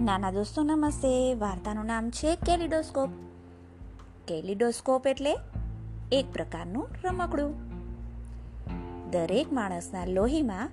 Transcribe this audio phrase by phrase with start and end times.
[0.00, 1.34] નાના દોસ્તો, નમસ્તે.
[1.34, 3.08] વાર્તાનું નામ છે કેલિડોસ્કોપ.
[4.28, 5.36] કેલિડોસ્કોપ એટલે
[6.12, 7.54] એક પ્રકારનું રમકડું.
[9.10, 10.70] દરેક માણસના લોહીમાં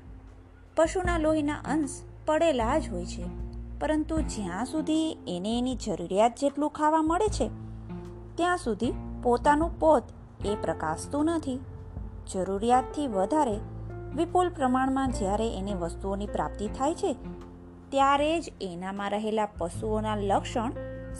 [0.76, 1.90] પશુના લોહીના અંશ
[2.26, 3.26] પડેલા જ હોય છે.
[3.80, 7.50] પરંતુ જ્યાં સુધી એને એની જરૂરિયાત જેટલું ખાવા મળે છે,
[8.36, 10.04] ત્યાં સુધી પોતાનું પોત
[10.46, 11.60] એ પ્રકાશતું નથી.
[12.34, 13.60] જરૂરિયાતથી વધારે
[14.16, 17.16] વિપુલ પ્રમાણમાં જ્યારે એને વસ્તુઓની પ્રાપ્તિ થાય છે
[17.90, 20.72] ત્યારે જ એનામાં રહેલા પશુઓના લક્ષણ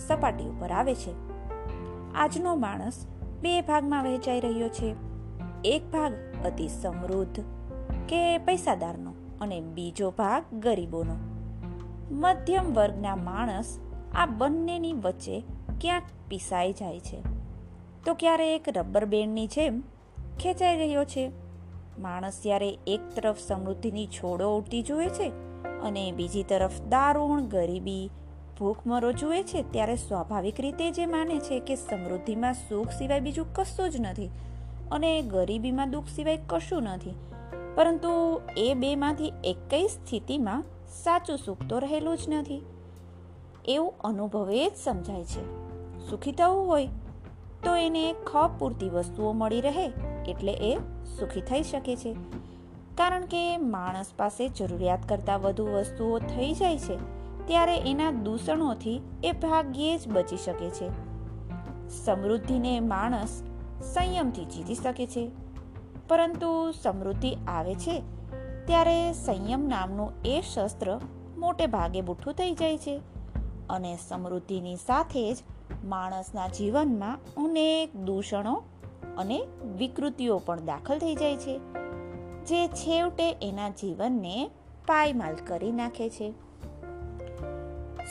[0.08, 1.14] સપાટી ઉપર આવે છે.
[2.16, 3.08] આજનો માણસ
[3.42, 4.96] બે ભાગમાં વહેંચાઈ રહ્યો છે.
[5.66, 6.14] એક ભાગ
[6.46, 7.40] અતિ સમૃદ્ધ
[8.10, 11.16] કે પૈસાદારનો અને બીજો ભાગ ગરીબોનો.
[12.12, 13.80] મધ્યમ વર્ગના માણસ
[14.16, 15.44] આ બંનેની વચ્ચે
[15.82, 17.22] ક્યાંક પીસાઈ જાય છે.
[18.06, 19.84] તો ક્યારે એક રબર બેન્ડની જેમ
[20.40, 21.32] ખેંચાઈ રહ્યો છે?
[22.00, 25.47] માણસ જ્યારે એક તરફ સમૃદ્ધિની છોડો ઉડતી જુએ છે
[25.84, 28.10] અને બીજી તરફ દારૂણ, ગરીબી,
[28.60, 33.90] ભૂખમરો જુએ છે ત્યારે સ્વાભાવિક રીતે જે માને છે કે સમૃદ્ધિમાં સુખ સિવાય બીજું કશું
[33.90, 34.30] જ નથી
[34.92, 37.12] અને ગરીબીમાં દુઃખ સિવાય કશું નથી.
[37.76, 40.64] પરંતુ એ બેમાંથી એકેય સ્થિતિમાં
[41.04, 42.62] સાચું સુખ તો રહેલું જ નથી.
[43.66, 45.68] એવું અનુભવે જ સમજાય છે.
[46.10, 46.88] સુખી થવું હોય
[47.64, 49.92] તો એને ખપ પૂરતી વસ્તુઓ મળી રહે
[50.28, 50.78] એટલે એ
[51.20, 52.16] સુખી થઈ શકે છે.
[52.98, 56.98] કારણ કે માણસ પાસે જરૂરિયાત કરતાં વધુ વસ્તુઓ થઈ જાય છે,
[57.46, 60.90] ત્યારે એના દૂષણોથી એ ભાગ્યે જ બચી શકે છે.
[62.06, 63.44] સમૃદ્ધિને માણસ
[63.94, 65.32] સંયમથી જીતી શકે છે.
[66.08, 68.02] પરંતુ સમૃદ્ધિ આવે છે,
[68.66, 71.00] ત્યારે સંયમ નામનું એ શસ્ત્ર
[71.38, 73.02] મોટે ભાગે બુઠ્ઠું થઈ જાય છે
[73.70, 75.38] અને સમૃદ્ધિની સાથે જ
[75.86, 78.64] માણસના જીવનમાં અનેક દૂષણો
[79.18, 81.87] અને વિકૃતિઓ પણ દાખલ થઈ જાય છે.
[82.48, 84.50] જે છેવટે એના જીવનને
[84.88, 86.32] પાયમાલ કરી નાખે છે.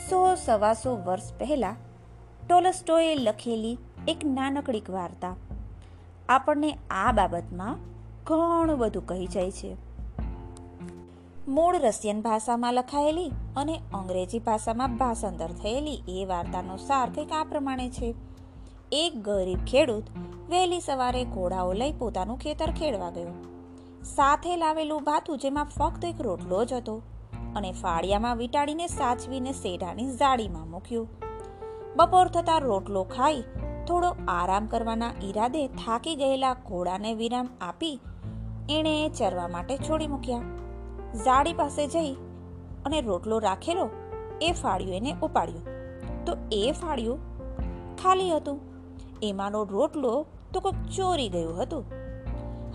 [0.09, 1.75] સો સવાસો વર્ષ પહેલા
[2.49, 5.35] ટોલસ્ટોએ લખેલી એક નાનકડીક વાર્તા
[6.29, 7.75] આપણને આ બાબતમાં
[8.23, 9.75] ઘણું બધું કહી જાય છે.
[11.47, 17.89] મૂળ રશિયન ભાષામાં લખાયેલી અને અંગ્રેજી ભાષામાં ભાષાંતર થયેલી એ વાર્તાનો સાર કંઈક આ પ્રમાણે
[17.89, 18.15] છે.
[18.91, 20.03] એક ગરીબ ખેડૂત
[20.49, 23.56] વહેલી સવારે ઘોડાઓ લઈ પોતાનું ખેતર ખેડવા ગયો.
[24.03, 27.01] સાથે લાવેલું ભાથું જેમાં ફક્ત એક રોટલો જ હતો
[27.55, 31.09] અને ફાળિયામાં વીટાડીને સાચવીને શેઢાની જાળીમાં મૂક્યું.
[31.95, 33.43] બપોર થતાં રોટલો ખાઈ
[33.87, 37.99] થોડો આરામ કરવાના ઈરાદે થાકી ગયેલા ઘોડાને વિરામ આપી
[38.69, 40.41] એણે ચરવા માટે છોડી મૂક્યા.
[41.25, 42.13] જાળી પાસે જઈ
[42.85, 43.89] અને રોટલો રાખેલો
[44.41, 45.65] એ ફાળ્યું એને ઉપાડ્યું.
[46.25, 47.19] તો એ ફાળ્યું
[47.95, 48.59] ખાલી હતું.
[49.23, 52.06] એમાંનો રોટલો તો કોઈક ચોરી ગયું હતું.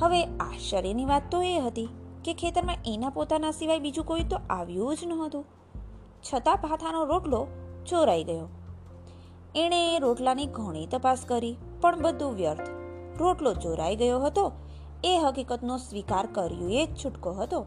[0.01, 1.89] હવે આશ્ચર્યની વાત તો એ હતી
[2.25, 5.45] કે ખેતરમાં એના પોતાના સિવાય બીજું કોઈ તો આવ્યું જ નહોતું.
[6.35, 7.47] છતાં ભાથાનો રોટલો
[7.87, 8.49] ચોરાઈ ગયો.
[9.55, 12.71] એણે રોટલાની ઘણી તપાસ કરી, પણ બધું વ્યર્થ.
[13.19, 14.53] રોટલો ચોરાઈ ગયો હતો,
[15.05, 17.67] એ હકીકતનો સ્વીકાર કર્યો એ જ છૂટકો હતો.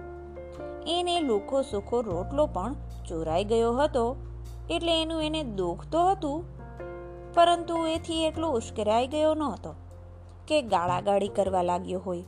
[0.87, 2.73] એને લુખો સુખો રોટલો પણ
[3.07, 4.15] ચોરાઈ ગયો હતો,
[4.69, 6.43] એટલે એનું એને દુઃખ તો હતું,
[7.33, 9.75] પરંતુ એથી એટલો ઉશ્કેરાઈ ગયો નહોતો.
[10.47, 12.23] કે ગાળાગાળી કરવા લાગ્યો હોય.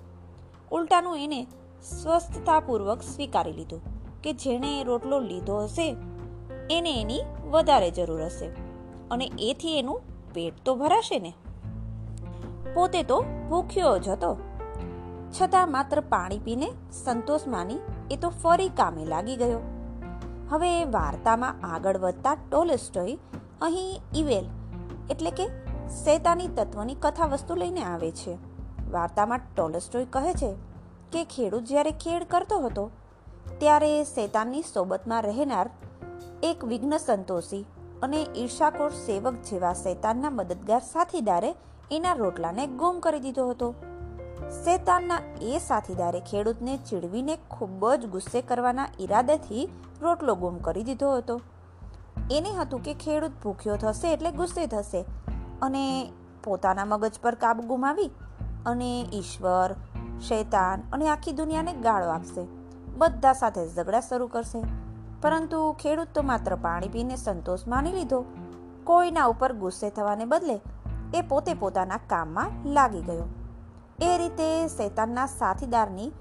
[0.72, 1.41] ઉલટાનું એને
[1.83, 3.81] સ્વસ્થતાપૂર્વક સ્વીકારી લીધું
[4.23, 5.95] કે જેણે રોટલો લીધો હશે,
[6.72, 8.47] એને એની વધારે જરૂર હશે
[9.11, 10.01] અને એથી એનું
[10.33, 11.33] પેટ તો ભરાશે ને.
[12.73, 14.31] પોતે તો ભૂખ્યો જ હતો.
[15.31, 17.79] છતાં માત્ર પાણી પીને સંતોષ માની
[18.11, 19.59] એ તો ફરી કામે લાગી ગયો.
[20.49, 23.17] હવે વાર્તામાં આગળ વધતા ટોલેસ્ટોય
[23.61, 24.45] અહીં ઇવેલ
[25.09, 25.47] એટલે કે
[25.88, 28.38] શૈતાની તત્વની કથા વસ્તુ લઈને આવે છે.
[28.92, 30.50] વાર્તામાં ટોલસ્ટોય કહે છે
[31.12, 32.92] કે ખેડૂત જ્યારે ખેડ કરતો હતો,
[33.59, 35.70] ત્યારે શૈતાનની સોબતમાં રહેનાર
[36.44, 37.66] એક વિઘ્ન સંતોષી
[38.02, 41.52] અને ઈર્ષાકોર સેવક જેવા શૈતાનના મદદગાર સાથીદારે
[41.92, 43.70] એના રોટલાને ગુમ કરી દીધો હતો.
[44.66, 49.70] શૈતાનના એ સાથીદારે ખેડૂતને ચીડવીને ખૂબ જ ગુસ્સે કરવાના ઈરાદેથી
[50.02, 51.40] રોટલો ગુમ કરી દીધો હતો.
[52.32, 55.06] એને હતું કે ખેડૂત ભૂખ્યો થશે એટલે ગુસ્સે થશે.
[55.62, 56.12] અને
[56.44, 58.09] પોતાના મગજ પર કાબુ ગુમાવી
[58.66, 59.76] અને ઈશ્વર,
[60.22, 62.48] શૈતાન અને આખી દુનિયાને ગાળો આપશે.
[62.98, 64.64] બધા સાથે ઝઘડા શરૂ કરશે.
[65.22, 68.26] પરંતુ ખેડૂત તો માત્ર પાણી પીને સંતોષ માની લીધો.
[68.84, 70.62] કોઈના ઉપર ગુસ્સે થવાને બદલે
[71.14, 73.24] એ પોતે પોતાના કામમાં લાગી ગયો.
[74.02, 76.12] એ રીતે શૈતાનના સાથીદારની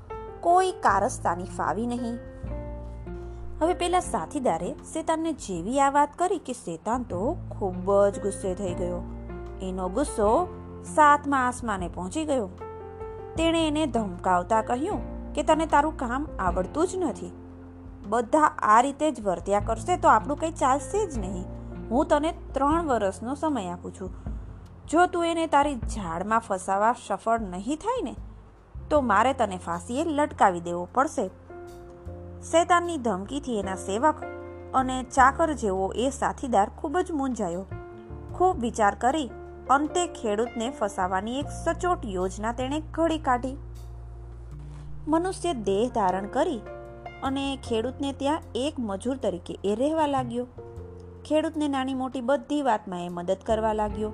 [0.40, 2.18] કોઈ કારસ્તાની ફાવી નહીં.
[3.60, 8.74] હવે પેલા સાથીદારે શેતાનને જેવી આ વાત કરી કે શેતાન તો ખૂબ જ ગુસ્સે થઈ
[8.74, 9.15] ગયો.
[9.62, 10.48] એનો ગુસ્સો
[10.94, 12.48] સાતમા આસમાને પહોંચી ગયો.
[13.36, 17.32] તેણે એને ધમકાવતા કહ્યું કે તને તારું કામ આવડતું જ નથી.
[18.06, 21.44] બધા આ રીતે જ વર્ત્યા કરશે તો આપણું કંઈ ચાલશે જ નહીં.
[21.90, 24.14] હું તને ત્રણ વર્ષનો સમય આપું છું.
[24.88, 28.14] જો તું એને તારી ઝાડમાં ફસાવા સફળ નહીં થાય ને,
[28.90, 31.30] તો મારે તને ફાંસીએ લટકાવી દેવો પડશે.
[32.42, 34.14] શેતાનની ધમકીથી એના સેવક
[34.74, 37.64] અને ચાકર જેવો એ સાથીદાર ખૂબ જ મૂંઝાયો.
[38.34, 39.30] ખૂબ વિચાર કરી
[39.70, 43.56] અંતે ખેડૂતને ફસાવાની એક સચોટ યોજના તેણે ઘડી કાઢી.
[45.08, 46.60] મનુષ્ય દેહ ધારણ કરી
[47.22, 50.46] અને ખેડૂતને ત્યાં એક મજૂર તરીકે એ રહેવા લાગ્યો.
[51.24, 54.12] ખેડૂતને નાની મોટી બધી વાતમાં એ મદદ કરવા લાગ્યો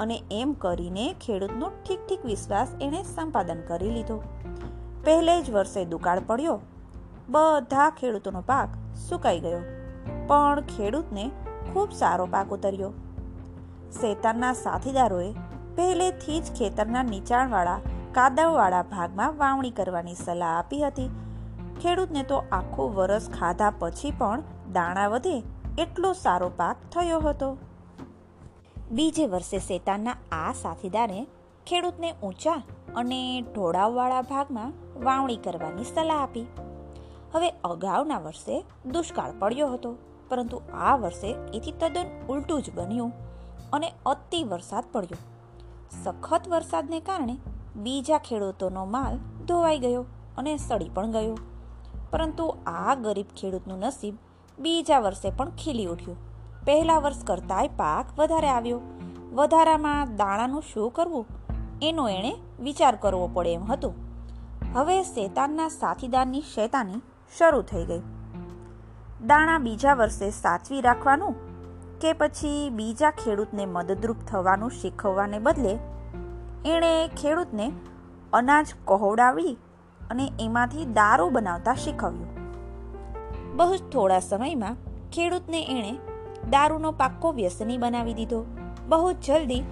[0.00, 4.22] અને એમ કરીને ખેડૂતનો ઠીક ઠીક વિશ્વાસ એણે સંપાદન કરી લીધો.
[5.04, 6.60] પહેલે જ વર્ષે દુકાળ પડ્યો.
[7.28, 9.58] બધા ખેડૂતોનો પાક સુકાઈ ગયો.
[10.26, 11.30] પણ ખેડૂતને
[11.72, 12.92] ખૂબ સારો પાક ઉતર્યો.
[14.00, 15.34] શેતાનના સાથીદારોએ
[15.76, 17.80] પહેલેથી જ ખેતરના નીચાણવાળા,
[18.12, 21.10] કાદવવાળા ભાગમાં વાવણી કરવાની સલાહ આપી હતી.
[21.82, 24.42] ખેડૂતને તો આખું વરસ ખાધા પછી પણ
[24.72, 25.36] દાણા વધે
[25.78, 27.48] એટલો સારો પાક થયો હતો.
[28.90, 31.26] બીજે વર્ષે શેતાનના આ સાથીદારે
[31.66, 32.60] ખેડૂતને ઊંચા
[32.96, 34.72] અને ઢોળાવવાળા ભાગમાં
[35.04, 36.46] વાવણી કરવાની સલાહ આપી.
[37.32, 39.96] હવે અગાઉના વર્ષે દુષ્કાળ પડ્યો હતો,
[40.28, 43.12] પરંતુ આ વર્ષે એથી તદ્દન ઉલટું જ બન્યું.
[43.74, 45.18] અને અતિ વરસાદ પડ્યો.
[46.04, 47.36] સખત વરસાદને કારણે
[47.76, 50.06] બીજા ખેડૂતોનો માલ ધોવાઈ ગયો
[50.38, 51.38] અને સડી પણ ગયો.
[52.10, 54.14] પરંતુ આ ગરીબ ખેડૂતનું નસીબ
[54.58, 56.16] બીજા વર્ષે પણ ખીલી ઉઠ્યું.
[56.64, 58.80] પહેલા વર્ષ કરતાંય પાક વધારે આવ્યો.
[59.32, 61.26] વધારામાં દાણાનું શું કરવું?
[61.82, 63.92] એનો એણે વિચાર કરવો પડે એમ હતો.
[64.74, 67.02] હવે શેતાનના સાથીદારની શેતાની
[67.38, 68.02] શરૂ થઈ ગઈ.
[69.26, 71.53] દાણા બીજા વર્ષે સાચવી રાખવાનું
[72.00, 75.78] કે પછી બીજા ખેડૂતને મદદરૂપ થવાનું શીખવવાને બદલે
[76.64, 77.72] એણે ખેડૂતને
[78.32, 79.56] અનાજ કહોડાવી
[80.10, 82.34] અને એમાંથી દારૂ બનાવતા શીખવ્યું.
[83.56, 84.76] બહુ જ થોડા સમયમાં
[85.12, 85.98] ખેડૂતને એણે
[86.50, 88.44] દારૂનો પાક્કો વ્યસની બનાવી દીધો.
[88.88, 89.62] બહુ જલ્દી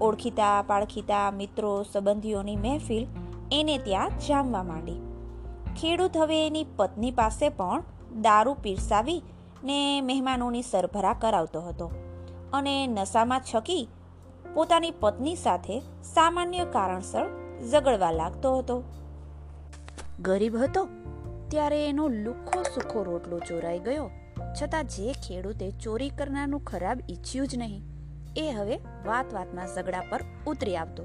[0.00, 3.06] ઓળખીતા પાળખીતા મિત્રો, સંબંધીઓની મહેફિલ
[3.52, 5.00] એને ત્યાં જામવા માંડી.
[5.80, 7.82] ખેડૂત હવે એની પત્ની પાસે પણ
[8.20, 9.22] દારૂ પીરસાવી
[9.64, 11.90] ને મહેમાનોની સરભરા કરાવતો હતો
[12.52, 13.88] અને નશામાં છકી
[14.54, 17.26] પોતાની પત્ની સાથે સામાન્ય કારણસર
[17.72, 18.82] ઝઘડવા લાગતો હતો.
[20.20, 20.88] ગરીબ હતો
[21.48, 24.10] ત્યારે એનો લુખો સુખો રોટલો ચોરાઈ ગયો.
[24.62, 27.82] છતાં જે ખેડૂતે ચોરી કરનારનું ખરાબ ઈચ્છ્યું જ નહીં,
[28.36, 28.76] એ હવે
[29.06, 31.04] વાત વાતમાં ઝઘડા પર ઉતરી આવતો.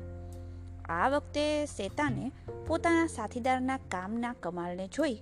[0.89, 2.31] આ વખતે શેતાને
[2.67, 5.17] પોતાના સાથીદારના કામના કમાલને જોઈ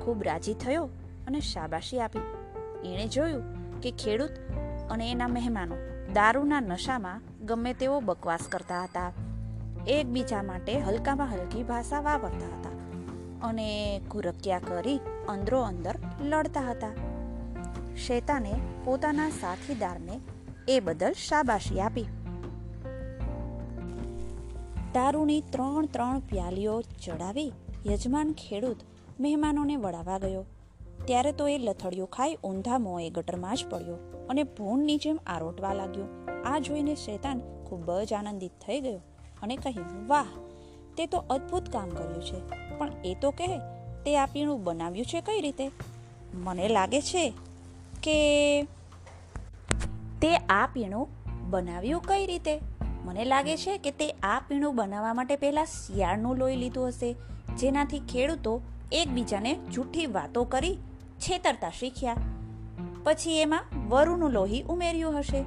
[0.00, 0.84] ખૂબ રાજી થયો
[1.26, 2.41] અને શાબાશી આપી.
[2.84, 3.44] એણે જોયું
[3.80, 4.34] કે ખેડૂત
[4.90, 5.76] અને એના મહેમાનો
[6.14, 9.10] દારૂના નશામાં ગમે તેવો બકવાસ કરતા હતા.
[9.86, 12.76] એકબીજા માટે હલકામાં હલકી ભાષા વાપરતા હતા
[13.48, 13.68] અને
[14.10, 14.98] ગુરક્યા કરી
[15.28, 16.94] અંદરો અંદર લડતા હતા.
[17.96, 18.52] શેતાને
[18.84, 20.20] પોતાના સાથીદારને
[20.68, 22.08] એ બદલ શાબાશી આપી.
[24.94, 27.52] દારૂની ત્રણ ત્રણ પ્યાલીઓ ચડાવી
[27.86, 28.80] યજમાન ખેડૂત
[29.20, 30.44] મહેમાનોને વળાવા ગયો.
[31.04, 33.96] ત્યારે તો એ લથડિયો ખાઈ ઊંધા મોંએ ગટરમાં જ પડ્યો
[34.30, 36.06] અને ભૂણની જેમ આરોટવા લાગ્યો.
[36.44, 39.00] આ જોઈને શેતાન ખૂબ જ આનંદિત થઈ ગયો
[39.42, 40.26] અને કહ્યું, વાહ,
[40.96, 42.40] તે તો અદ્ભુત કામ કર્યું છે,
[42.78, 43.58] પણ એ તો કહે,
[44.04, 45.70] તે આ પીણું બનાવ્યું છે કઈ રીતે?
[46.34, 47.24] મને લાગે છે
[48.02, 48.18] કે
[50.22, 51.06] તે આ પીણું
[51.50, 52.54] બનાવ્યું કઈ રીતે?
[53.04, 57.12] મને લાગે છે કે તે આ પીણું બનાવવા માટે પહેલાં શિયાળનું લોહી લીધું હશે,
[57.58, 58.60] જેનાથી ખેડૂતો
[58.92, 60.78] એકબીજાને જૂઠી વાતો કરી
[61.22, 62.16] છેતરતા શીખ્યા.
[63.04, 65.44] પછી એમાં વરુનું લોહી ઉમેર્યું હશે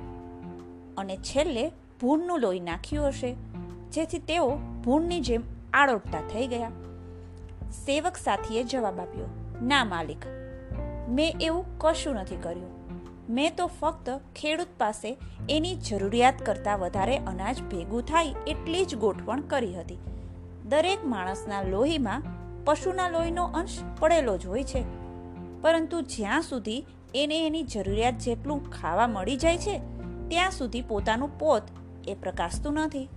[0.98, 3.36] અને છેલ્લે ભૂનનું લોહી નાખ્યું હશે,
[3.92, 4.56] જેથી તેઓ
[4.86, 6.72] ભૂનની જેમ આળોટતા થઈ ગયા.
[7.86, 9.28] સેવક સાથીએ જવાબ આપ્યો,
[9.62, 10.26] ના, માલિક,
[11.10, 12.74] મેં એવું કશું નથી કર્યું.
[13.30, 15.18] મેં તો ફક્ત ખેડૂત પાસે
[15.50, 19.98] એની જરૂરિયાત કરતાં વધારે અનાજ ભેગું થાય એટલી જ ગોઠવણ કરી હતી.
[20.66, 22.24] દરેક માણસના લોહીમાં
[22.66, 25.05] પશુના લોહીનો અંશ પડેલો જ હોય છે.
[25.62, 26.86] પરંતુ જ્યાં સુધી
[27.16, 29.76] એને એની જરૂરિયાત જેટલું ખાવા મળી જાય છે,
[30.28, 31.64] ત્યાં સુધી પોતાનું પોત
[32.08, 33.10] એ પ્રકાશતું નથી.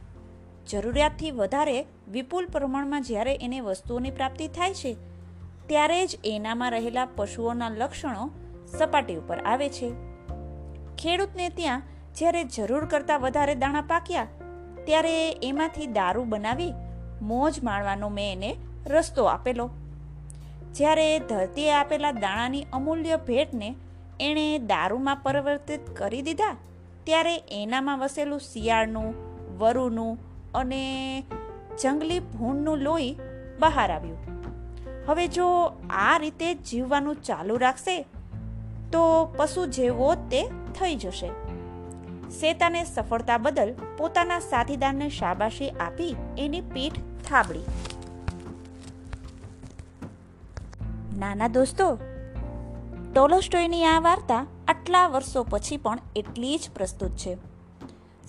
[0.68, 4.96] જરૂરિયાતથી વધારે વિપુલ પ્રમાણમાં જ્યારે એને વસ્તુઓની પ્રાપ્તિ થાય છે,
[5.66, 8.30] ત્યારે જ એનામાં રહેલા પશુઓના લક્ષણો
[8.78, 9.88] સપાટી ઉપર આવે છે.
[10.98, 11.82] ખેડૂતને ત્યાં
[12.16, 14.26] જ્યારે જરૂર કરતાં વધારે દાણા પાક્યા,
[14.86, 16.72] ત્યારે એમાંથી દારૂ બનાવી
[17.22, 19.70] મોજ માણવાનો મેં એને રસ્તો આપેલો.
[20.74, 23.74] જ્યારે ધરતીએ આપેલા દાણાની અમૂલ્ય ભેટને
[24.20, 26.56] એણે દારૂમાં પરિવર્તિત કરી દીધા,
[27.04, 29.14] ત્યારે એનામાં વસેલું શિયાળનું,
[29.58, 30.18] વરુનું
[30.54, 31.22] અને
[31.82, 33.16] જંગલી ભૂણનું લોહી
[33.60, 34.18] બહાર આવ્યું.
[35.06, 38.02] હવે જો આ રીતે જીવવાનું ચાલુ રાખશે,
[38.92, 40.42] તો પશુ જેવો તે
[40.80, 41.30] થઈ જશે.
[42.40, 46.98] શેતાને સફળતા બદલ પોતાના સાથીદારને શાબાશી આપી એની પીઠ
[47.28, 47.60] થાબડી.
[51.18, 51.98] નાના દોસ્તો,
[53.14, 57.36] ટોલોસ્ટોયની આ વાર્તા આટલા વર્ષો પછી પણ એટલી જ પ્રસ્તુત છે.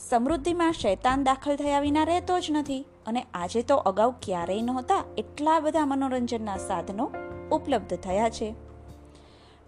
[0.10, 5.60] સમૃદ્ધિમાં શૈતાન દાખલ થયા વિના રહેતો જ નથી અને આજે તો અગાઉ ક્યારેય નહોતા એટલા
[5.60, 7.12] બધા મનોરંજનના સાધનો
[7.52, 8.56] ઉપલબ્ધ થયા છે.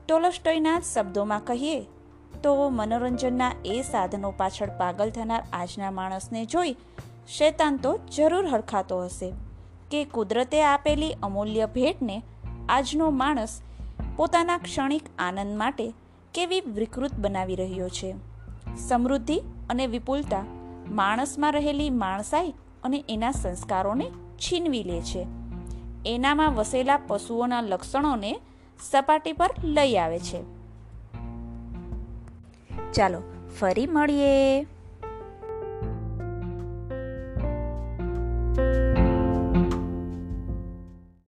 [0.08, 1.86] ટોલોસ્ટોયના શબ્દોમાં કહીએ
[2.44, 6.76] તો મનોરંજનના એ સાધનો પાછળ પાગલ થનાર આજના માણસને જોઈ
[7.28, 9.34] શૈતાન તો જરૂર હરખાતો હશે
[9.92, 12.24] કે કુદરતે આપેલી અમૂલ્ય ભેટને
[12.70, 13.62] આજનો માણસ
[14.16, 15.94] પોતાના ક્ષણિક આનંદ માટે
[16.34, 18.16] કેવી વિકૃત બનાવી રહ્યો છે.
[18.76, 20.44] સમૃદ્ધિ અને વિપુલતા
[20.90, 22.54] માણસમાં રહેલી માણસાઈ
[22.84, 25.28] અને એના સંસ્કારોને છીનવી લે છે.
[26.06, 28.40] એનામાં વસેલા પશુઓના લક્ષણોને
[28.92, 30.44] સપાટી પર લઈ આવે છે.
[32.92, 33.22] ચાલો
[33.60, 34.62] ફરી મળીએ.